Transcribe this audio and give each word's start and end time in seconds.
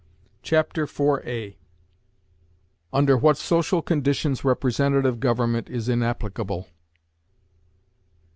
Chapter 0.41 0.85
IV 0.85 1.53
Under 2.91 3.15
what 3.17 3.37
Social 3.37 3.83
Conditions 3.83 4.43
Representative 4.43 5.19
Government 5.19 5.69
is 5.69 5.87
Inapplicable. 5.87 6.65